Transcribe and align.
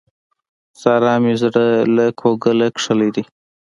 سارا 0.81 1.13
مې 1.21 1.33
زړه 1.41 1.65
له 1.95 2.05
کوګله 2.19 2.67
کښلی 2.75 3.09
دی. 3.15 3.23